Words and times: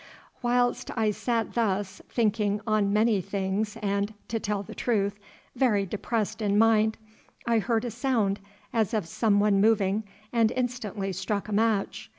Whilst 0.41 0.89
I 0.97 1.11
sat 1.11 1.53
thus, 1.53 2.01
thinking 2.09 2.59
on 2.65 2.91
many 2.91 3.21
things 3.21 3.77
and, 3.83 4.15
to 4.29 4.39
tell 4.39 4.63
the 4.63 4.73
truth, 4.73 5.19
very 5.55 5.85
depressed 5.85 6.41
in 6.41 6.57
mind, 6.57 6.97
I 7.45 7.59
heard 7.59 7.85
a 7.85 7.91
sound 7.91 8.39
as 8.73 8.95
of 8.95 9.07
some 9.07 9.39
one 9.39 9.61
moving 9.61 10.03
and 10.33 10.51
instantly 10.53 11.13
struck 11.13 11.47
a 11.49 11.53
match. 11.53 12.09